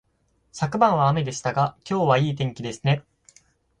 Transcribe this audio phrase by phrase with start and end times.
[0.51, 3.03] 昨晩は雨でしたが、今日はいい天気ですね